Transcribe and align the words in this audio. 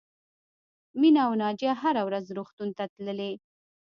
مینه 0.99 1.21
او 1.27 1.33
ناجیه 1.41 1.73
هره 1.81 2.01
ورځ 2.07 2.25
روغتون 2.37 2.69
ته 2.77 2.83
تللې 2.93 3.33